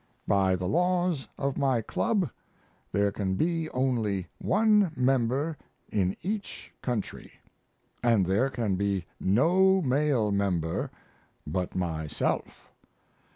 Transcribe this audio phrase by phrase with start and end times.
[0.27, 2.27] By the laws of my club
[2.91, 5.59] there can be only one member
[5.91, 7.33] in each country,
[7.73, 10.89] & there can be no male member
[11.45, 12.71] but myself.